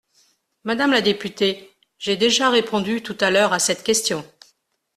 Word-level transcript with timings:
Madame 0.63 0.93
la 0.93 1.01
députée, 1.01 1.75
j’ai 1.99 2.17
déjà 2.17 2.49
répondu 2.49 3.03
tout 3.03 3.17
à 3.21 3.29
l’heure 3.29 3.53
à 3.53 3.59
cette 3.59 3.83
question. 3.83 4.25